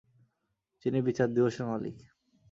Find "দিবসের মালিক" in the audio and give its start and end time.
1.33-1.95